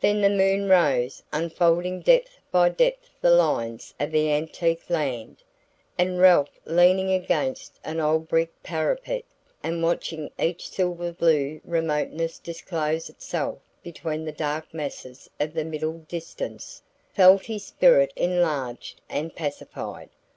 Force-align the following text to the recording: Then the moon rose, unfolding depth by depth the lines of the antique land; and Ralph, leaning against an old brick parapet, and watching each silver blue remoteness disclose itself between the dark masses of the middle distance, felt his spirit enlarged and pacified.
Then 0.00 0.20
the 0.20 0.28
moon 0.28 0.68
rose, 0.68 1.22
unfolding 1.32 2.00
depth 2.00 2.40
by 2.50 2.68
depth 2.68 3.10
the 3.20 3.30
lines 3.30 3.94
of 4.00 4.10
the 4.10 4.32
antique 4.32 4.90
land; 4.90 5.44
and 5.96 6.18
Ralph, 6.18 6.58
leaning 6.64 7.12
against 7.12 7.78
an 7.84 8.00
old 8.00 8.26
brick 8.26 8.50
parapet, 8.64 9.24
and 9.62 9.80
watching 9.80 10.32
each 10.36 10.68
silver 10.68 11.12
blue 11.12 11.60
remoteness 11.64 12.40
disclose 12.40 13.08
itself 13.08 13.58
between 13.84 14.24
the 14.24 14.32
dark 14.32 14.74
masses 14.74 15.30
of 15.38 15.54
the 15.54 15.64
middle 15.64 15.98
distance, 16.08 16.82
felt 17.14 17.42
his 17.44 17.64
spirit 17.64 18.12
enlarged 18.16 19.00
and 19.08 19.36
pacified. 19.36 20.10